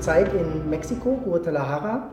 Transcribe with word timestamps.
Zeit 0.00 0.32
in 0.34 0.68
Mexiko, 0.68 1.20
Guadalajara. 1.24 2.08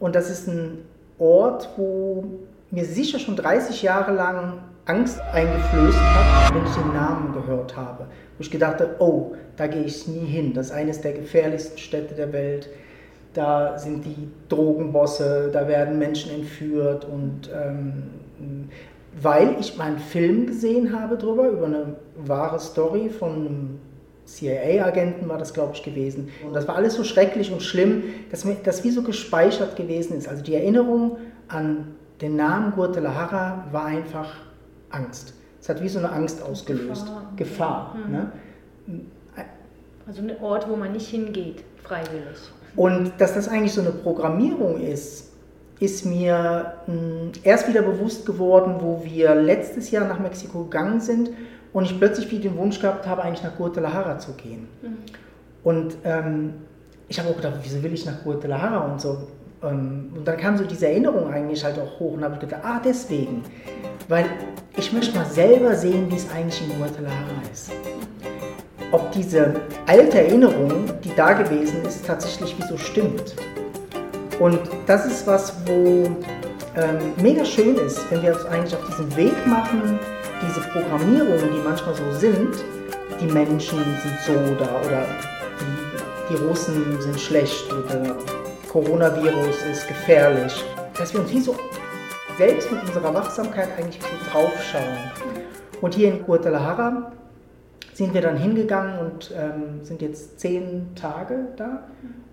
Und 0.00 0.14
das 0.14 0.30
ist 0.30 0.48
ein 0.48 0.78
Ort, 1.18 1.68
wo 1.76 2.24
mir 2.70 2.84
sicher 2.84 3.18
schon 3.18 3.36
30 3.36 3.82
Jahre 3.82 4.12
lang 4.12 4.58
Angst 4.86 5.20
eingeflößt 5.32 5.98
hat, 6.00 6.54
wenn 6.54 6.64
ich 6.64 6.74
den 6.74 6.92
Namen 6.92 7.32
gehört 7.32 7.76
habe. 7.76 8.06
Wo 8.36 8.40
ich 8.40 8.50
gedachte, 8.50 8.96
oh, 8.98 9.34
da 9.56 9.68
gehe 9.68 9.84
ich 9.84 10.08
nie 10.08 10.26
hin. 10.26 10.54
Das 10.54 10.66
ist 10.66 10.72
eines 10.72 11.00
der 11.00 11.12
gefährlichsten 11.12 11.78
Städte 11.78 12.14
der 12.14 12.32
Welt. 12.32 12.68
Da 13.34 13.78
sind 13.78 14.04
die 14.04 14.28
Drogenbosse, 14.48 15.50
da 15.52 15.68
werden 15.68 15.98
Menschen 15.98 16.32
entführt 16.32 17.04
und 17.04 17.48
ähm, 17.54 18.10
weil 19.20 19.56
ich 19.60 19.76
mal 19.76 19.88
einen 19.88 19.98
Film 19.98 20.46
gesehen 20.46 20.98
habe 20.98 21.16
drüber, 21.16 21.48
über 21.48 21.66
eine 21.66 21.96
wahre 22.16 22.58
Story 22.58 23.08
von 23.08 23.30
einem 23.32 23.78
CIA-Agenten 24.26 25.28
war 25.28 25.38
das, 25.38 25.52
glaube 25.52 25.72
ich, 25.74 25.82
gewesen. 25.82 26.28
Und 26.46 26.54
das 26.54 26.68
war 26.68 26.76
alles 26.76 26.94
so 26.94 27.04
schrecklich 27.04 27.52
und 27.52 27.62
schlimm, 27.62 28.04
dass 28.30 28.44
mir 28.44 28.56
das 28.62 28.84
wie 28.84 28.90
so 28.90 29.02
gespeichert 29.02 29.76
gewesen 29.76 30.16
ist. 30.16 30.28
Also 30.28 30.42
die 30.42 30.54
Erinnerung 30.54 31.18
an 31.48 31.94
den 32.20 32.36
Namen 32.36 32.72
Guadalajara 32.72 33.66
war 33.72 33.84
einfach 33.86 34.34
Angst. 34.90 35.34
Es 35.60 35.68
hat 35.68 35.82
wie 35.82 35.88
so 35.88 35.98
eine 35.98 36.10
Angst 36.10 36.42
ausgelöst. 36.42 37.06
Gefahr. 37.06 37.32
Gefahr 37.36 37.96
mhm. 38.06 38.12
ne? 38.12 38.32
Also 40.06 40.22
ein 40.22 40.32
Ort, 40.40 40.68
wo 40.68 40.76
man 40.76 40.92
nicht 40.92 41.08
hingeht, 41.08 41.62
freiwillig. 41.82 42.38
Und 42.74 43.12
dass 43.18 43.34
das 43.34 43.48
eigentlich 43.48 43.72
so 43.72 43.80
eine 43.80 43.90
Programmierung 43.90 44.80
ist, 44.80 45.30
ist 45.78 46.06
mir 46.06 46.74
mh, 46.86 46.94
hm, 46.94 47.32
erst 47.42 47.68
wieder 47.68 47.82
bewusst 47.82 48.26
geworden, 48.26 48.76
wo 48.80 49.02
wir 49.04 49.34
letztes 49.34 49.90
Jahr 49.90 50.06
nach 50.06 50.18
Mexiko 50.18 50.64
gegangen 50.64 51.00
sind 51.00 51.30
und 51.72 51.84
ich 51.84 51.98
plötzlich 51.98 52.30
wieder 52.30 52.50
den 52.50 52.56
Wunsch 52.56 52.80
gehabt 52.80 53.06
habe, 53.06 53.22
eigentlich 53.22 53.42
nach 53.42 53.56
Guadalajara 53.56 54.18
zu 54.18 54.32
gehen. 54.32 54.68
Mhm. 54.82 54.96
Und 55.64 55.96
ähm, 56.04 56.54
ich 57.08 57.18
habe 57.18 57.30
auch 57.30 57.36
gedacht, 57.36 57.54
wieso 57.62 57.82
will 57.82 57.92
ich 57.92 58.04
nach 58.04 58.22
Guadalajara 58.24 58.78
und 58.78 59.00
so. 59.00 59.28
Ähm, 59.62 60.12
und 60.16 60.26
dann 60.26 60.36
kam 60.36 60.56
so 60.56 60.64
diese 60.64 60.88
Erinnerung 60.88 61.32
eigentlich 61.32 61.64
halt 61.64 61.78
auch 61.78 61.98
hoch 61.98 62.14
und 62.14 62.24
habe 62.24 62.38
gedacht, 62.38 62.62
ah, 62.64 62.80
deswegen. 62.84 63.42
Weil 64.08 64.26
ich 64.76 64.92
möchte 64.92 65.16
mal 65.16 65.26
selber 65.26 65.74
sehen, 65.74 66.10
wie 66.10 66.16
es 66.16 66.28
eigentlich 66.30 66.62
in 66.62 66.76
Guadalajara 66.78 67.42
ist. 67.52 67.70
Ob 68.90 69.10
diese 69.12 69.54
alte 69.86 70.18
Erinnerung, 70.18 70.90
die 71.02 71.14
da 71.16 71.32
gewesen 71.32 71.82
ist, 71.86 72.04
tatsächlich 72.06 72.54
wie 72.58 72.62
so 72.66 72.76
stimmt. 72.76 73.34
Und 74.38 74.58
das 74.86 75.06
ist 75.06 75.26
was, 75.26 75.54
wo 75.66 76.10
ähm, 76.76 77.12
mega 77.22 77.44
schön 77.44 77.76
ist, 77.76 78.10
wenn 78.10 78.22
wir 78.22 78.34
uns 78.34 78.44
eigentlich 78.46 78.74
auf 78.74 78.86
diesen 78.88 79.16
Weg 79.16 79.46
machen, 79.46 79.98
diese 80.46 80.60
Programmierungen, 80.60 81.52
die 81.52 81.60
manchmal 81.64 81.94
so 81.94 82.12
sind, 82.12 82.64
die 83.20 83.26
Menschen 83.26 83.78
sind 83.78 84.18
so 84.26 84.32
da 84.58 84.80
oder 84.80 85.06
die, 85.60 86.34
die 86.34 86.44
Russen 86.44 87.00
sind 87.00 87.20
schlecht 87.20 87.72
oder 87.72 88.16
Coronavirus 88.70 89.62
ist 89.70 89.86
gefährlich, 89.86 90.64
dass 90.96 91.12
wir 91.12 91.20
uns 91.20 91.30
wie 91.30 91.40
so 91.40 91.54
selbst 92.38 92.70
mit 92.72 92.82
unserer 92.82 93.12
Wachsamkeit 93.12 93.68
eigentlich 93.78 94.00
so 94.02 94.30
draufschauen. 94.30 95.10
Und 95.80 95.94
hier 95.94 96.08
in 96.08 96.24
Guadalajara 96.24 97.12
sind 97.92 98.14
wir 98.14 98.22
dann 98.22 98.36
hingegangen 98.36 98.98
und 98.98 99.32
ähm, 99.36 99.84
sind 99.84 100.02
jetzt 100.02 100.40
zehn 100.40 100.94
Tage 100.94 101.48
da. 101.56 101.84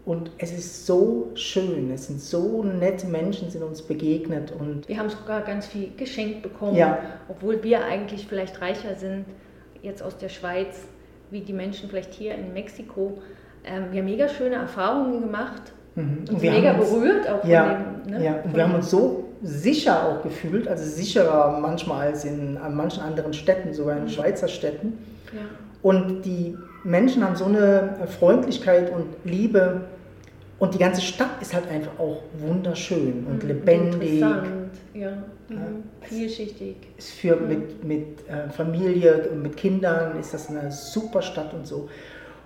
Und 0.05 0.31
es 0.39 0.51
ist 0.51 0.87
so 0.87 1.29
schön, 1.35 1.91
es 1.91 2.07
sind 2.07 2.19
so 2.19 2.63
nette 2.63 3.05
Menschen, 3.05 3.51
sind 3.51 3.61
uns 3.61 3.81
begegnet. 3.81 4.51
Und 4.57 4.87
wir 4.87 4.97
haben 4.97 5.09
sogar 5.09 5.41
ganz 5.41 5.67
viel 5.67 5.91
geschenkt 5.95 6.41
bekommen, 6.41 6.75
ja. 6.75 6.97
obwohl 7.27 7.61
wir 7.61 7.85
eigentlich 7.85 8.25
vielleicht 8.27 8.59
reicher 8.61 8.95
sind, 8.95 9.25
jetzt 9.83 10.01
aus 10.01 10.17
der 10.17 10.29
Schweiz, 10.29 10.87
wie 11.29 11.41
die 11.41 11.53
Menschen 11.53 11.89
vielleicht 11.89 12.13
hier 12.13 12.33
in 12.33 12.53
Mexiko. 12.53 13.19
Ähm, 13.63 13.91
wir 13.91 13.99
haben 13.99 14.05
mega 14.05 14.29
schöne 14.29 14.55
Erfahrungen 14.55 15.21
gemacht 15.21 15.73
mhm. 15.95 16.25
und, 16.27 16.41
mega 16.41 16.71
uns, 16.71 16.89
berührt 16.89 17.29
auch 17.29 17.43
ja, 17.45 17.75
von 17.75 18.03
dem. 18.05 18.19
Ne, 18.19 18.25
ja, 18.25 18.35
und 18.43 18.55
wir 18.55 18.63
haben 18.63 18.75
uns 18.75 18.89
so 18.89 19.25
sicher 19.43 20.07
auch 20.07 20.23
gefühlt, 20.23 20.67
also 20.67 20.83
sicherer 20.83 21.59
manchmal 21.59 22.07
als 22.07 22.25
in 22.25 22.57
manchen 22.71 23.03
anderen 23.03 23.33
Städten, 23.33 23.73
sogar 23.73 23.97
in 23.97 24.05
mhm. 24.05 24.09
Schweizer 24.09 24.47
Städten. 24.47 24.97
Ja. 25.33 25.41
Und 25.81 26.23
die 26.23 26.57
Menschen 26.83 27.23
haben 27.23 27.35
so 27.35 27.45
eine 27.45 27.97
Freundlichkeit 28.19 28.91
und 28.91 29.05
Liebe. 29.23 29.81
Und 30.57 30.73
die 30.73 30.77
ganze 30.77 31.01
Stadt 31.01 31.41
ist 31.41 31.53
halt 31.53 31.69
einfach 31.69 31.97
auch 31.97 32.21
wunderschön 32.37 33.25
und 33.29 33.43
mhm, 33.43 33.47
lebendig. 33.47 34.13
Interessant, 34.15 34.71
ja. 34.93 35.11
Mhm. 35.47 35.83
Vielschichtig. 36.01 36.75
Ist 36.97 37.11
für 37.11 37.37
mhm. 37.37 37.47
mit, 37.47 37.83
mit 37.83 38.29
äh, 38.29 38.49
Familie 38.49 39.29
und 39.31 39.41
mit 39.41 39.55
Kindern 39.55 40.19
ist 40.19 40.33
das 40.33 40.49
eine 40.49 40.69
super 40.71 41.21
Stadt 41.21 41.53
und 41.53 41.65
so. 41.65 41.87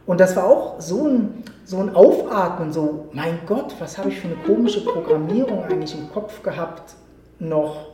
Und 0.06 0.20
das 0.20 0.36
war 0.36 0.46
auch 0.46 0.82
so 0.82 1.08
ein, 1.08 1.44
so 1.64 1.80
ein 1.80 1.96
Aufatmen, 1.96 2.74
so, 2.74 3.08
mein 3.14 3.40
Gott, 3.46 3.74
was 3.80 3.98
habe 3.98 4.10
ich 4.10 4.20
für 4.20 4.28
eine 4.28 4.36
komische 4.46 4.84
Programmierung 4.84 5.64
eigentlich 5.64 5.98
im 5.98 6.12
Kopf 6.12 6.44
gehabt, 6.44 6.96
noch 7.40 7.88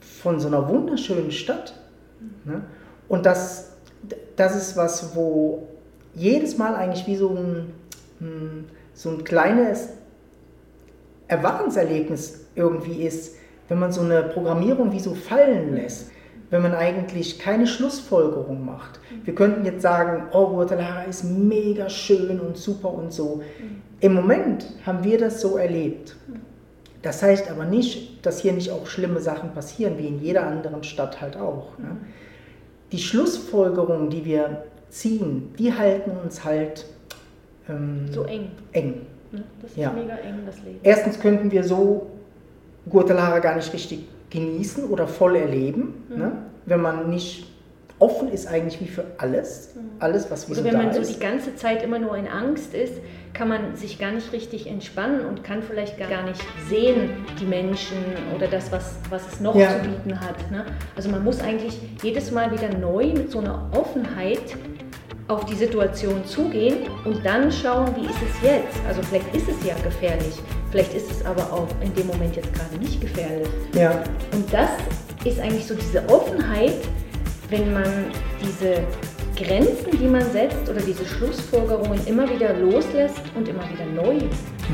von 0.00 0.40
so 0.40 0.48
einer 0.48 0.68
wunderschönen 0.68 1.30
Stadt. 1.30 1.74
Ne? 2.44 2.62
Und 3.08 3.24
das 3.24 3.77
das 4.36 4.56
ist 4.56 4.76
was, 4.76 5.14
wo 5.14 5.66
jedes 6.14 6.58
Mal 6.58 6.74
eigentlich 6.74 7.06
wie 7.06 7.16
so 7.16 7.30
ein, 7.30 7.72
hm, 8.20 8.64
so 8.94 9.10
ein 9.10 9.24
kleines 9.24 9.90
Erwachenserlebnis 11.28 12.46
irgendwie 12.54 13.02
ist, 13.02 13.36
wenn 13.68 13.78
man 13.78 13.92
so 13.92 14.00
eine 14.00 14.22
Programmierung 14.22 14.92
wie 14.92 15.00
so 15.00 15.14
fallen 15.14 15.74
lässt, 15.74 16.10
wenn 16.50 16.62
man 16.62 16.74
eigentlich 16.74 17.38
keine 17.38 17.66
Schlussfolgerung 17.66 18.64
macht. 18.64 18.98
Wir 19.24 19.34
könnten 19.34 19.64
jetzt 19.66 19.82
sagen, 19.82 20.24
oh, 20.32 20.48
Guadalajara 20.48 21.02
ist 21.02 21.24
mega 21.24 21.90
schön 21.90 22.40
und 22.40 22.56
super 22.56 22.92
und 22.92 23.12
so. 23.12 23.42
Im 24.00 24.14
Moment 24.14 24.66
haben 24.86 25.04
wir 25.04 25.18
das 25.18 25.40
so 25.40 25.58
erlebt. 25.58 26.16
Das 27.02 27.22
heißt 27.22 27.50
aber 27.50 27.64
nicht, 27.64 28.24
dass 28.24 28.40
hier 28.40 28.52
nicht 28.52 28.70
auch 28.70 28.86
schlimme 28.86 29.20
Sachen 29.20 29.52
passieren, 29.52 29.98
wie 29.98 30.06
in 30.06 30.20
jeder 30.20 30.46
anderen 30.46 30.82
Stadt 30.82 31.20
halt 31.20 31.36
auch. 31.36 31.78
Ne? 31.78 31.96
Die 32.92 32.98
Schlussfolgerungen, 32.98 34.10
die 34.10 34.24
wir 34.24 34.64
ziehen, 34.90 35.54
die 35.58 35.72
halten 35.72 36.12
uns 36.22 36.44
halt 36.44 36.86
ähm, 37.68 38.06
so 38.10 38.24
eng. 38.24 38.50
eng. 38.72 39.06
Das 39.60 39.70
ist 39.70 39.76
ja. 39.76 39.92
mega 39.92 40.14
eng, 40.14 40.40
das 40.46 40.56
Leben. 40.62 40.80
Erstens 40.82 41.20
könnten 41.20 41.50
wir 41.50 41.64
so 41.64 42.06
Guadalajara 42.88 43.40
gar 43.40 43.56
nicht 43.56 43.72
richtig 43.72 44.06
genießen 44.30 44.84
oder 44.84 45.06
voll 45.06 45.36
erleben, 45.36 46.04
mhm. 46.08 46.18
ne? 46.18 46.32
wenn 46.66 46.80
man 46.80 47.10
nicht 47.10 47.46
offen 47.98 48.28
ist 48.28 48.46
eigentlich 48.46 48.80
wie 48.80 48.86
für 48.86 49.04
alles, 49.18 49.74
mhm. 49.74 49.90
alles 49.98 50.30
was 50.30 50.48
wir 50.48 50.56
also 50.56 50.62
so 50.62 50.64
wenn 50.64 50.84
man 50.84 50.92
so 50.94 51.12
die 51.12 51.18
ganze 51.18 51.56
Zeit 51.56 51.82
immer 51.82 51.98
nur 51.98 52.16
in 52.16 52.28
Angst 52.28 52.74
ist, 52.74 52.94
kann 53.34 53.48
man 53.48 53.76
sich 53.76 53.98
gar 53.98 54.12
nicht 54.12 54.32
richtig 54.32 54.66
entspannen 54.66 55.24
und 55.24 55.44
kann 55.44 55.62
vielleicht 55.62 55.98
gar 55.98 56.22
nicht 56.22 56.40
sehen 56.68 57.10
die 57.40 57.44
Menschen 57.44 57.96
oder 58.34 58.46
das, 58.46 58.72
was, 58.72 58.96
was 59.10 59.32
es 59.32 59.40
noch 59.40 59.54
ja. 59.54 59.70
zu 59.70 59.88
bieten 59.88 60.20
hat. 60.20 60.50
Ne? 60.50 60.64
Also 60.96 61.08
man 61.08 61.22
muss 61.22 61.40
eigentlich 61.40 61.78
jedes 62.02 62.30
Mal 62.30 62.50
wieder 62.50 62.68
neu 62.76 63.12
mit 63.12 63.30
so 63.30 63.38
einer 63.40 63.68
Offenheit 63.72 64.56
auf 65.28 65.44
die 65.44 65.54
Situation 65.54 66.24
zugehen 66.24 66.88
und 67.04 67.24
dann 67.24 67.52
schauen, 67.52 67.94
wie 67.96 68.06
ist 68.06 68.16
es 68.22 68.42
jetzt? 68.42 68.78
Also 68.88 69.02
vielleicht 69.02 69.34
ist 69.34 69.48
es 69.48 69.66
ja 69.66 69.74
gefährlich, 69.84 70.34
vielleicht 70.70 70.94
ist 70.94 71.10
es 71.10 71.24
aber 71.24 71.52
auch 71.52 71.68
in 71.82 71.94
dem 71.94 72.06
Moment 72.06 72.34
jetzt 72.34 72.52
gerade 72.54 72.76
nicht 72.78 73.00
gefährlich. 73.00 73.48
Ja. 73.74 74.02
Und 74.32 74.50
das 74.52 74.70
ist 75.24 75.38
eigentlich 75.38 75.66
so 75.66 75.74
diese 75.74 76.08
Offenheit, 76.08 76.78
wenn 77.50 77.72
man 77.72 78.06
diese 78.42 78.82
Grenzen, 79.36 79.98
die 79.98 80.06
man 80.06 80.22
setzt 80.32 80.68
oder 80.68 80.80
diese 80.80 81.04
Schlussfolgerungen 81.04 82.04
immer 82.06 82.28
wieder 82.28 82.54
loslässt 82.54 83.22
und 83.36 83.48
immer 83.48 83.62
wieder 83.70 83.86
neu 83.86 84.18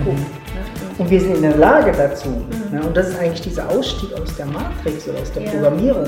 guckt. 0.05 0.19
Mhm. 0.19 1.01
Und 1.01 1.11
wir 1.11 1.21
sind 1.21 1.37
in 1.37 1.43
der 1.43 1.57
Lage 1.57 1.93
dazu. 1.93 2.29
Mhm. 2.29 2.79
Ne? 2.79 2.87
Und 2.87 2.97
das 2.97 3.11
ist 3.11 3.19
eigentlich 3.19 3.43
dieser 3.43 3.69
Ausstieg 3.69 4.13
aus 4.15 4.35
der 4.37 4.47
Matrix 4.47 5.09
oder 5.09 5.21
aus 5.21 5.33
der 5.33 5.43
ja. 5.43 5.51
Programmierung. 5.51 6.07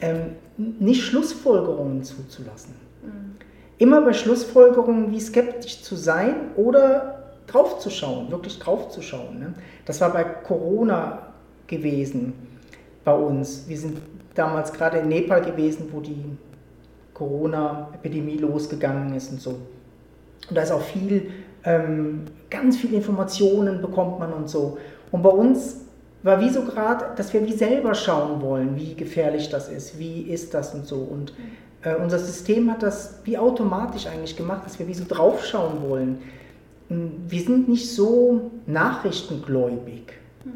Ähm, 0.00 0.20
nicht 0.56 1.02
Schlussfolgerungen 1.02 2.02
zuzulassen. 2.02 2.74
Mhm. 3.02 3.36
Immer 3.78 4.02
bei 4.02 4.12
Schlussfolgerungen 4.12 5.10
wie 5.10 5.20
skeptisch 5.20 5.82
zu 5.82 5.96
sein 5.96 6.52
oder 6.56 7.32
draufzuschauen, 7.46 8.30
wirklich 8.30 8.58
draufzuschauen. 8.58 9.38
Ne? 9.38 9.54
Das 9.84 10.00
war 10.00 10.12
bei 10.12 10.24
Corona 10.24 11.32
gewesen 11.66 12.34
bei 13.04 13.14
uns. 13.14 13.64
Wir 13.68 13.78
sind 13.78 13.98
damals 14.36 14.72
gerade 14.72 14.98
in 14.98 15.08
Nepal 15.08 15.42
gewesen, 15.42 15.88
wo 15.92 16.00
die 16.00 16.36
Corona-Epidemie 17.14 18.36
losgegangen 18.36 19.14
ist 19.14 19.32
und 19.32 19.40
so. 19.40 19.50
Und 20.48 20.56
da 20.56 20.62
ist 20.62 20.70
auch 20.70 20.82
viel, 20.82 21.30
ähm, 21.64 22.26
ganz 22.50 22.76
viele 22.76 22.96
Informationen 22.96 23.80
bekommt 23.80 24.18
man 24.18 24.32
und 24.32 24.48
so. 24.48 24.78
Und 25.10 25.22
bei 25.22 25.30
uns 25.30 25.80
war 26.22 26.40
wie 26.40 26.50
so 26.50 26.62
gerade, 26.62 27.06
dass 27.16 27.32
wir 27.32 27.44
wie 27.46 27.52
selber 27.52 27.94
schauen 27.94 28.42
wollen, 28.42 28.76
wie 28.76 28.94
gefährlich 28.94 29.48
das 29.48 29.68
ist, 29.68 29.98
wie 29.98 30.22
ist 30.22 30.52
das 30.54 30.74
und 30.74 30.86
so. 30.86 30.96
Und 30.96 31.32
äh, 31.82 31.94
unser 31.94 32.18
System 32.18 32.70
hat 32.70 32.82
das 32.82 33.20
wie 33.24 33.38
automatisch 33.38 34.06
eigentlich 34.06 34.36
gemacht, 34.36 34.66
dass 34.66 34.78
wir 34.78 34.86
wie 34.86 34.94
so 34.94 35.04
draufschauen 35.08 35.88
wollen. 35.88 36.18
Wir 36.88 37.40
sind 37.40 37.68
nicht 37.68 37.90
so 37.90 38.50
nachrichtengläubig. 38.66 40.12
Hm. 40.44 40.52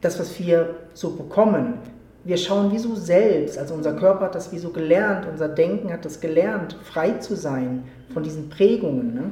Das, 0.00 0.20
was 0.20 0.38
wir 0.38 0.74
so 0.92 1.10
bekommen, 1.10 1.78
wir 2.24 2.38
schauen 2.38 2.72
wie 2.72 2.78
so 2.78 2.94
selbst, 2.94 3.58
also 3.58 3.74
unser 3.74 3.94
Körper 3.94 4.26
hat 4.26 4.34
das 4.34 4.50
wie 4.50 4.58
so 4.58 4.70
gelernt, 4.70 5.26
unser 5.30 5.48
Denken 5.48 5.92
hat 5.92 6.04
das 6.04 6.20
gelernt, 6.20 6.76
frei 6.82 7.12
zu 7.18 7.36
sein 7.36 7.84
von 8.12 8.22
diesen 8.22 8.48
Prägungen. 8.48 9.14
Ne? 9.14 9.22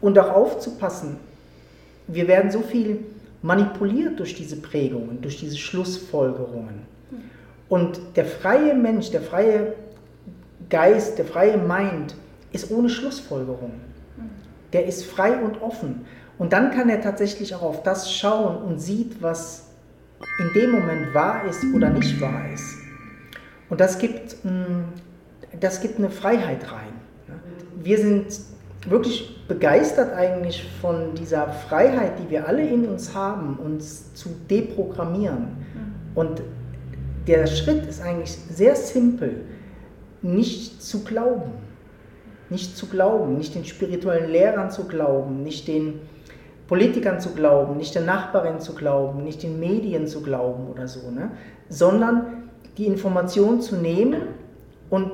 Und 0.00 0.18
auch 0.18 0.30
aufzupassen, 0.30 1.18
wir 2.08 2.26
werden 2.26 2.50
so 2.50 2.60
viel 2.60 3.04
manipuliert 3.42 4.18
durch 4.18 4.34
diese 4.34 4.56
Prägungen, 4.56 5.20
durch 5.20 5.38
diese 5.38 5.56
Schlussfolgerungen. 5.56 6.82
Und 7.68 8.00
der 8.16 8.24
freie 8.24 8.74
Mensch, 8.74 9.10
der 9.10 9.22
freie 9.22 9.74
Geist, 10.68 11.18
der 11.18 11.24
freie 11.24 11.56
Mind 11.56 12.14
ist 12.52 12.70
ohne 12.70 12.88
Schlussfolgerung. 12.88 13.72
Der 14.72 14.86
ist 14.86 15.04
frei 15.04 15.38
und 15.38 15.62
offen. 15.62 16.04
Und 16.38 16.52
dann 16.52 16.70
kann 16.70 16.88
er 16.88 17.00
tatsächlich 17.00 17.54
auch 17.54 17.62
auf 17.62 17.82
das 17.82 18.12
schauen 18.12 18.56
und 18.62 18.80
sieht, 18.80 19.22
was 19.22 19.71
in 20.38 20.52
dem 20.54 20.70
Moment 20.70 21.14
wahr 21.14 21.44
ist 21.48 21.64
oder 21.74 21.90
nicht 21.90 22.20
wahr 22.20 22.44
ist. 22.52 22.78
Und 23.68 23.80
das 23.80 23.98
gibt, 23.98 24.44
mm, 24.44 24.84
das 25.60 25.80
gibt 25.80 25.98
eine 25.98 26.10
Freiheit 26.10 26.70
rein. 26.72 26.92
Wir 27.82 27.98
sind 27.98 28.26
wirklich 28.88 29.46
begeistert 29.48 30.12
eigentlich 30.14 30.64
von 30.80 31.14
dieser 31.14 31.48
Freiheit, 31.48 32.18
die 32.18 32.30
wir 32.30 32.48
alle 32.48 32.66
in 32.66 32.86
uns 32.86 33.14
haben, 33.14 33.56
uns 33.56 34.14
zu 34.14 34.30
deprogrammieren. 34.50 35.42
Mhm. 35.42 36.16
Und 36.16 36.42
der 37.26 37.46
Schritt 37.46 37.86
ist 37.86 38.02
eigentlich 38.02 38.32
sehr 38.32 38.74
simpel, 38.74 39.44
nicht 40.20 40.82
zu 40.82 41.04
glauben. 41.04 41.52
Nicht 42.50 42.76
zu 42.76 42.86
glauben, 42.86 43.38
nicht 43.38 43.54
den 43.54 43.64
spirituellen 43.64 44.30
Lehrern 44.30 44.70
zu 44.70 44.84
glauben, 44.84 45.42
nicht 45.42 45.68
den 45.68 46.00
Politikern 46.72 47.20
zu 47.20 47.34
glauben, 47.34 47.76
nicht 47.76 47.94
der 47.94 48.00
Nachbarin 48.00 48.58
zu 48.58 48.74
glauben, 48.74 49.24
nicht 49.24 49.42
den 49.42 49.60
Medien 49.60 50.06
zu 50.06 50.22
glauben 50.22 50.68
oder 50.68 50.88
so, 50.88 51.10
ne? 51.10 51.30
sondern 51.68 52.48
die 52.78 52.86
Information 52.86 53.60
zu 53.60 53.76
nehmen 53.76 54.22
und 54.88 55.10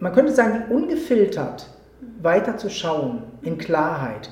man 0.00 0.14
könnte 0.14 0.32
sagen, 0.32 0.74
ungefiltert 0.74 1.68
weiter 2.22 2.56
zu 2.56 2.70
schauen 2.70 3.24
in 3.42 3.58
Klarheit 3.58 4.30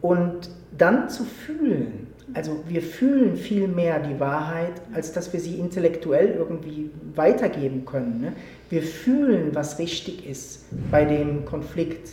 und 0.00 0.50
dann 0.76 1.08
zu 1.08 1.22
fühlen. 1.22 2.08
Also 2.34 2.64
wir 2.66 2.82
fühlen 2.82 3.36
viel 3.36 3.68
mehr 3.68 4.00
die 4.00 4.18
Wahrheit, 4.18 4.82
als 4.92 5.12
dass 5.12 5.32
wir 5.32 5.38
sie 5.38 5.54
intellektuell 5.60 6.34
irgendwie 6.36 6.90
weitergeben 7.14 7.84
können. 7.84 8.20
Ne? 8.20 8.32
Wir 8.70 8.82
fühlen, 8.82 9.54
was 9.54 9.78
richtig 9.78 10.28
ist 10.28 10.64
bei 10.90 11.04
dem 11.04 11.44
Konflikt 11.44 12.08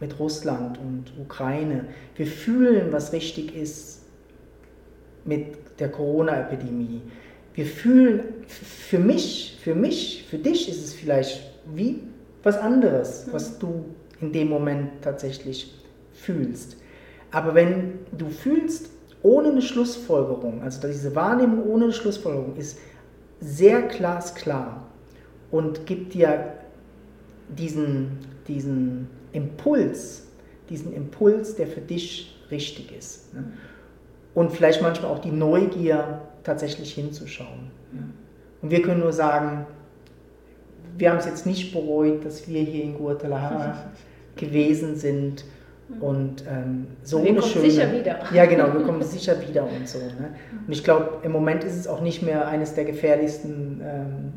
mit 0.00 0.18
Russland 0.18 0.78
und 0.78 1.12
Ukraine. 1.20 1.86
Wir 2.16 2.26
fühlen, 2.26 2.92
was 2.92 3.12
richtig 3.12 3.56
ist 3.56 4.02
mit 5.24 5.56
der 5.78 5.90
Corona-Epidemie. 5.90 7.02
Wir 7.54 7.66
fühlen, 7.66 8.20
für 8.46 8.98
mich, 8.98 9.58
für 9.62 9.74
mich, 9.74 10.26
für 10.28 10.38
dich 10.38 10.68
ist 10.68 10.84
es 10.84 10.92
vielleicht 10.92 11.42
wie 11.74 12.00
was 12.42 12.58
anderes, 12.58 13.26
was 13.32 13.58
du 13.58 13.86
in 14.20 14.32
dem 14.32 14.48
Moment 14.48 15.02
tatsächlich 15.02 15.74
fühlst. 16.12 16.76
Aber 17.30 17.54
wenn 17.54 17.98
du 18.16 18.28
fühlst 18.28 18.90
ohne 19.22 19.48
eine 19.48 19.62
Schlussfolgerung, 19.62 20.62
also 20.62 20.86
diese 20.86 21.14
Wahrnehmung 21.14 21.64
ohne 21.66 21.84
eine 21.84 21.92
Schlussfolgerung 21.92 22.56
ist 22.56 22.78
sehr 23.40 23.82
glasklar 23.82 24.86
und 25.50 25.86
gibt 25.86 26.14
dir 26.14 26.52
diesen, 27.48 28.18
diesen 28.46 29.08
Impuls, 29.36 30.26
diesen 30.70 30.92
Impuls, 30.92 31.54
der 31.56 31.66
für 31.66 31.80
dich 31.80 32.40
richtig 32.50 32.96
ist. 32.96 33.34
Ne? 33.34 33.44
Und 34.34 34.52
vielleicht 34.52 34.82
manchmal 34.82 35.10
auch 35.10 35.20
die 35.20 35.30
Neugier, 35.30 36.22
tatsächlich 36.46 36.94
hinzuschauen. 36.94 37.70
Und 38.62 38.70
wir 38.70 38.80
können 38.82 39.00
nur 39.00 39.12
sagen, 39.12 39.66
wir 40.96 41.10
haben 41.10 41.18
es 41.18 41.26
jetzt 41.26 41.44
nicht 41.44 41.72
bereut, 41.72 42.24
dass 42.24 42.48
wir 42.48 42.62
hier 42.62 42.84
in 42.84 42.94
Guadalajara 42.94 43.90
gewesen 44.36 44.96
sind 44.96 45.44
und 46.00 46.44
ähm, 46.48 46.88
so 47.02 47.22
wir 47.22 47.30
eine 47.30 47.40
kommen 47.40 47.52
schöne, 47.52 47.70
sicher 47.70 47.92
wieder. 47.92 48.18
Ja, 48.32 48.46
genau, 48.46 48.72
wir 48.72 48.82
kommen 48.82 49.02
sicher 49.02 49.36
wieder 49.40 49.64
und 49.64 49.88
so. 49.88 49.98
Ne? 49.98 50.34
Und 50.66 50.72
ich 50.72 50.82
glaube, 50.82 51.18
im 51.22 51.32
Moment 51.32 51.62
ist 51.64 51.76
es 51.76 51.86
auch 51.86 52.00
nicht 52.00 52.22
mehr 52.22 52.48
eines 52.48 52.74
der 52.74 52.84
gefährlichsten 52.84 53.80
ähm, 53.84 54.32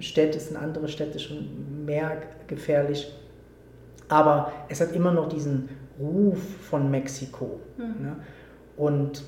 Städte, 0.00 0.36
es 0.36 0.48
sind 0.48 0.56
andere 0.56 0.88
Städte 0.88 1.18
schon 1.18 1.84
mehr 1.86 2.18
gefährlich. 2.46 3.10
Aber 4.08 4.52
es 4.68 4.80
hat 4.80 4.92
immer 4.92 5.12
noch 5.12 5.28
diesen 5.28 5.68
Ruf 5.98 6.38
von 6.70 6.90
Mexiko. 6.90 7.60
Mhm. 7.76 8.04
Ne? 8.04 8.16
Und 8.76 9.22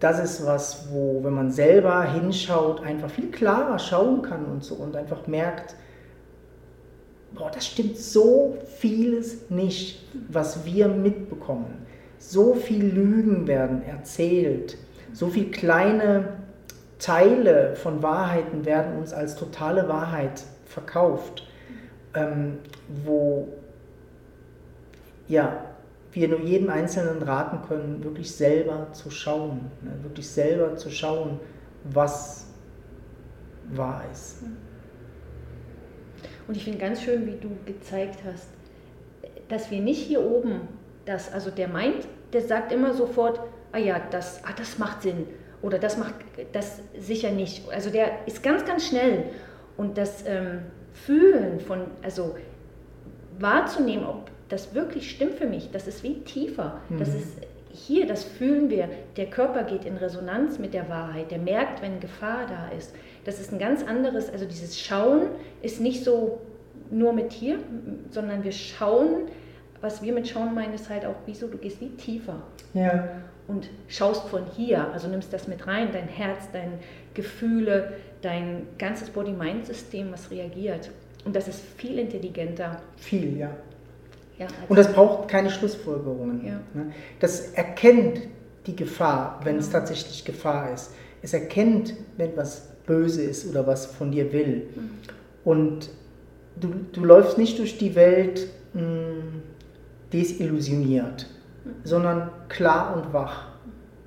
das 0.00 0.18
ist 0.18 0.46
was, 0.46 0.88
wo, 0.90 1.22
wenn 1.22 1.32
man 1.32 1.50
selber 1.50 2.02
hinschaut, 2.04 2.82
einfach 2.82 3.10
viel 3.10 3.30
klarer 3.30 3.78
schauen 3.78 4.22
kann 4.22 4.44
und 4.44 4.62
so 4.62 4.74
und 4.74 4.96
einfach 4.96 5.26
merkt, 5.26 5.76
boah, 7.34 7.50
das 7.50 7.66
stimmt 7.66 7.96
so 7.96 8.58
vieles 8.78 9.50
nicht, 9.50 10.04
was 10.28 10.64
wir 10.64 10.88
mitbekommen. 10.88 11.86
So 12.18 12.54
viel 12.54 12.84
Lügen 12.84 13.46
werden 13.46 13.82
erzählt, 13.82 14.76
so 15.12 15.28
viele 15.28 15.50
kleine 15.50 16.28
Teile 16.98 17.74
von 17.76 18.02
Wahrheiten 18.02 18.64
werden 18.64 18.98
uns 18.98 19.12
als 19.12 19.36
totale 19.36 19.88
Wahrheit 19.88 20.42
verkauft, 20.66 21.46
ähm, 22.14 22.58
wo 23.04 23.48
ja, 25.28 25.64
wir 26.12 26.28
nur 26.28 26.40
jedem 26.40 26.70
Einzelnen 26.70 27.22
raten 27.22 27.66
können, 27.66 28.04
wirklich 28.04 28.30
selber 28.30 28.88
zu 28.92 29.10
schauen, 29.10 29.70
ne? 29.82 29.92
wirklich 30.02 30.28
selber 30.28 30.76
zu 30.76 30.90
schauen, 30.90 31.40
was 31.84 32.46
wahr 33.72 34.04
ist. 34.12 34.42
Und 36.46 36.56
ich 36.56 36.64
finde 36.64 36.78
ganz 36.78 37.02
schön, 37.02 37.26
wie 37.26 37.36
du 37.36 37.50
gezeigt 37.64 38.20
hast, 38.24 38.48
dass 39.48 39.70
wir 39.70 39.80
nicht 39.80 40.02
hier 40.02 40.22
oben, 40.22 40.60
das, 41.04 41.32
also 41.32 41.50
der 41.50 41.68
meint, 41.68 42.06
der 42.32 42.42
sagt 42.42 42.72
immer 42.72 42.94
sofort, 42.94 43.40
ah 43.72 43.78
ja, 43.78 44.00
das, 44.10 44.42
ah, 44.44 44.52
das 44.56 44.78
macht 44.78 45.02
Sinn 45.02 45.26
oder 45.62 45.78
das 45.78 45.96
macht 45.96 46.14
das 46.52 46.80
sicher 46.98 47.30
nicht. 47.30 47.68
Also 47.70 47.90
der 47.90 48.26
ist 48.26 48.42
ganz, 48.42 48.64
ganz 48.64 48.86
schnell. 48.86 49.24
Und 49.76 49.98
das 49.98 50.24
ähm, 50.26 50.60
Fühlen 50.92 51.58
von, 51.58 51.86
also 52.02 52.36
wahrzunehmen, 53.38 54.06
ob 54.06 54.30
das 54.48 54.74
wirklich 54.74 55.10
stimmt 55.10 55.34
für 55.34 55.46
mich, 55.46 55.70
das 55.70 55.86
ist 55.86 56.02
wie 56.02 56.20
tiefer. 56.20 56.80
Mhm. 56.88 56.98
Das 56.98 57.08
ist 57.08 57.38
hier, 57.74 58.06
das 58.06 58.24
fühlen 58.24 58.70
wir. 58.70 58.88
Der 59.16 59.26
Körper 59.26 59.64
geht 59.64 59.84
in 59.84 59.96
Resonanz 59.96 60.58
mit 60.58 60.74
der 60.74 60.88
Wahrheit. 60.88 61.30
Der 61.30 61.38
merkt, 61.38 61.82
wenn 61.82 61.98
Gefahr 61.98 62.46
da 62.46 62.76
ist. 62.76 62.94
Das 63.24 63.40
ist 63.40 63.52
ein 63.52 63.58
ganz 63.58 63.82
anderes, 63.82 64.30
also 64.30 64.44
dieses 64.44 64.80
Schauen 64.80 65.22
ist 65.60 65.80
nicht 65.80 66.04
so 66.04 66.40
nur 66.90 67.12
mit 67.12 67.32
hier, 67.32 67.58
sondern 68.10 68.44
wir 68.44 68.52
schauen, 68.52 69.28
was 69.80 70.02
wir 70.02 70.12
mit 70.12 70.28
Schauen 70.28 70.54
meinen, 70.54 70.74
ist 70.74 70.88
halt 70.88 71.04
auch, 71.04 71.16
wieso 71.26 71.48
du 71.48 71.58
gehst 71.58 71.80
wie 71.80 71.90
tiefer. 71.90 72.42
Ja. 72.74 73.08
Und 73.48 73.68
schaust 73.88 74.28
von 74.28 74.46
hier, 74.56 74.90
also 74.92 75.08
nimmst 75.08 75.32
das 75.32 75.48
mit 75.48 75.66
rein, 75.66 75.88
dein 75.92 76.08
Herz, 76.08 76.50
deine 76.52 76.78
Gefühle, 77.12 77.92
dein 78.22 78.66
ganzes 78.78 79.10
Body-Mind-System, 79.10 80.12
was 80.12 80.30
reagiert. 80.30 80.90
Und 81.24 81.36
das 81.36 81.48
ist 81.48 81.60
viel 81.76 81.98
intelligenter. 81.98 82.80
Viel, 82.96 83.36
ja. 83.36 83.50
Ja 84.38 84.46
also 84.46 84.58
Und 84.68 84.76
das 84.76 84.92
braucht 84.92 85.28
keine 85.28 85.50
Schlussfolgerungen. 85.50 86.44
Ja. 86.44 86.60
Ne? 86.74 86.92
Das 87.20 87.52
erkennt 87.52 88.20
die 88.66 88.76
Gefahr, 88.76 89.40
wenn 89.44 89.54
genau. 89.54 89.64
es 89.64 89.70
tatsächlich 89.70 90.24
Gefahr 90.24 90.72
ist. 90.72 90.92
Es 91.22 91.34
erkennt, 91.34 91.94
wenn 92.16 92.36
was 92.36 92.68
böse 92.86 93.22
ist 93.22 93.48
oder 93.48 93.66
was 93.66 93.86
von 93.86 94.10
dir 94.10 94.32
will. 94.32 94.68
Mhm. 94.74 94.90
Und 95.44 95.90
du, 96.60 96.68
du 96.92 97.04
läufst 97.04 97.38
nicht 97.38 97.58
durch 97.58 97.78
die 97.78 97.94
Welt 97.94 98.48
mh, 98.72 98.80
hm, 98.80 99.42
desillusioniert, 100.12 101.26
mhm. 101.64 101.70
sondern 101.84 102.30
klar 102.48 102.96
und 102.96 103.12
wach. 103.12 103.46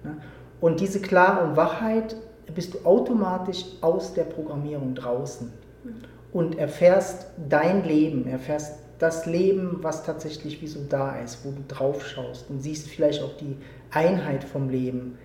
Ne? 0.03 0.17
Und 0.59 0.79
diese 0.79 0.99
Klar 0.99 1.43
und 1.43 1.55
Wachheit 1.55 2.15
bist 2.55 2.73
du 2.73 2.79
automatisch 2.83 3.65
aus 3.81 4.13
der 4.13 4.23
Programmierung 4.23 4.95
draußen 4.95 5.51
mhm. 5.83 5.91
und 6.33 6.57
erfährst 6.57 7.27
dein 7.49 7.83
Leben, 7.83 8.27
erfährst 8.27 8.79
das 8.99 9.25
Leben, 9.25 9.79
was 9.81 10.03
tatsächlich 10.03 10.61
wie 10.61 10.67
so 10.67 10.79
da 10.87 11.19
ist, 11.19 11.45
wo 11.45 11.51
du 11.51 11.63
drauf 11.67 12.05
schaust 12.05 12.49
und 12.49 12.61
siehst 12.61 12.87
vielleicht 12.87 13.21
auch 13.21 13.37
die 13.37 13.55
Einheit 13.91 14.43
vom 14.43 14.69
Leben, 14.69 15.17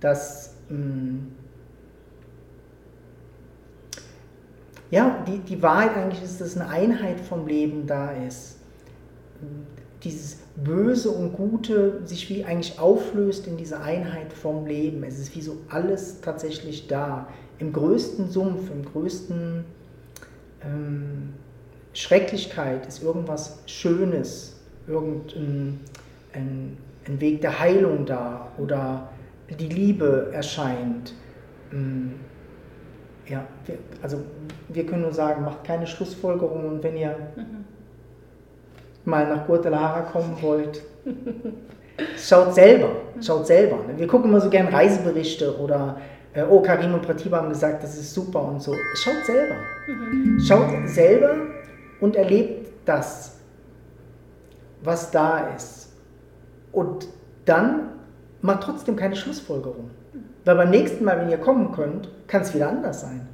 dass 0.00 0.54
mh, 0.68 0.76
hm, 0.76 1.32
ja, 4.92 5.24
die, 5.26 5.38
die 5.38 5.62
Wahrheit 5.62 5.96
eigentlich 5.96 6.22
ist, 6.22 6.40
dass 6.40 6.54
eine 6.54 6.68
Einheit 6.68 7.18
vom 7.18 7.46
Leben 7.46 7.86
da 7.86 8.12
ist. 8.12 8.58
Dieses 10.04 10.36
Böse 10.54 11.10
und 11.10 11.32
Gute 11.32 12.06
sich 12.06 12.28
wie 12.28 12.44
eigentlich 12.44 12.78
auflöst 12.78 13.46
in 13.46 13.56
diese 13.56 13.80
Einheit 13.80 14.34
vom 14.34 14.66
Leben. 14.66 15.02
Es 15.02 15.18
ist 15.18 15.34
wie 15.34 15.40
so 15.40 15.56
alles 15.70 16.20
tatsächlich 16.20 16.88
da. 16.88 17.26
Im 17.58 17.72
größten 17.72 18.28
Sumpf, 18.28 18.70
im 18.70 18.84
größten 18.84 19.64
ähm, 20.62 21.32
Schrecklichkeit 21.94 22.86
ist 22.86 23.02
irgendwas 23.02 23.62
Schönes, 23.66 24.60
irgendein 24.86 25.80
ein, 26.32 26.78
ein 27.06 27.20
Weg 27.20 27.42
der 27.42 27.58
Heilung 27.60 28.06
da 28.06 28.52
oder 28.58 29.08
die 29.48 29.68
Liebe 29.68 30.30
erscheint. 30.32 31.14
Ähm, 31.72 32.14
ja, 33.28 33.44
wir, 33.66 33.78
also 34.02 34.22
wir 34.68 34.86
können 34.86 35.02
nur 35.02 35.12
sagen, 35.12 35.44
macht 35.44 35.64
keine 35.64 35.86
Schlussfolgerungen 35.86 36.66
und 36.66 36.82
wenn 36.82 36.96
ihr 36.96 37.16
mhm. 37.36 37.64
mal 39.04 39.28
nach 39.28 39.46
Guadalajara 39.46 40.02
kommen 40.02 40.36
wollt, 40.40 40.82
Schaut 42.16 42.54
selber, 42.54 42.90
schaut 43.20 43.46
selber. 43.46 43.76
Ne? 43.86 43.98
Wir 43.98 44.06
gucken 44.06 44.30
immer 44.30 44.40
so 44.40 44.48
gern 44.48 44.68
Reiseberichte 44.68 45.58
oder 45.58 45.98
äh, 46.32 46.42
oh, 46.42 46.60
Karim 46.60 46.94
und 46.94 47.02
Pratiba 47.02 47.38
haben 47.38 47.50
gesagt, 47.50 47.82
das 47.82 47.96
ist 47.96 48.14
super 48.14 48.42
und 48.42 48.62
so. 48.62 48.74
Schaut 48.94 49.24
selber. 49.26 49.54
Mhm. 49.86 50.40
Schaut 50.40 50.88
selber 50.88 51.36
und 52.02 52.16
erlebt 52.16 52.68
das, 52.84 53.36
was 54.82 55.12
da 55.12 55.54
ist. 55.54 55.92
Und 56.72 57.06
dann 57.44 57.90
macht 58.40 58.64
trotzdem 58.64 58.96
keine 58.96 59.14
Schlussfolgerung. 59.14 59.88
Weil 60.44 60.56
beim 60.56 60.70
nächsten 60.70 61.04
Mal, 61.04 61.20
wenn 61.20 61.30
ihr 61.30 61.38
kommen 61.38 61.70
könnt, 61.70 62.10
kann 62.26 62.42
es 62.42 62.52
wieder 62.54 62.68
anders 62.68 63.02
sein. 63.02 63.28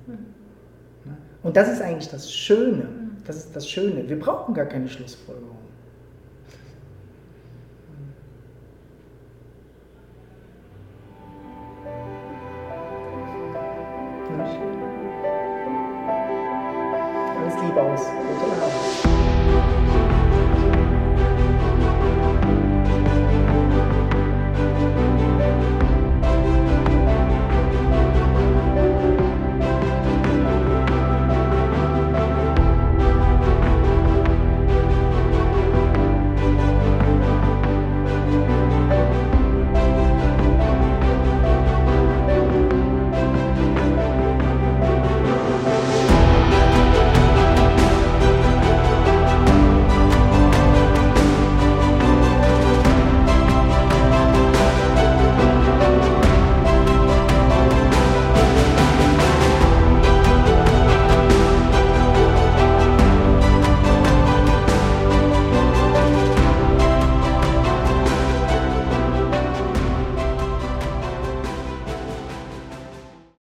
Und 1.42 1.56
das 1.56 1.72
ist 1.72 1.80
eigentlich 1.80 2.10
das 2.10 2.30
Schöne. 2.30 2.88
Das 3.26 3.36
ist 3.36 3.56
das 3.56 3.66
Schöne. 3.66 4.06
Wir 4.06 4.18
brauchen 4.18 4.52
gar 4.52 4.66
keine 4.66 4.86
Schlussfolgerung. 4.86 5.47